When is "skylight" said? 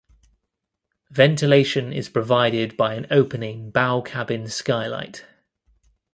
4.47-5.25